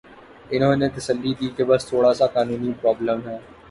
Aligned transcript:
انہوں 0.53 0.75
نے 0.75 0.87
تسلی 0.95 1.31
دی 1.39 1.47
کہ 1.55 1.63
بس 1.69 1.81
تھوڑا 1.89 2.11
سا 2.19 2.25
قانونی 2.35 2.71
پرابلم 2.81 3.19
ہے۔ 3.27 3.37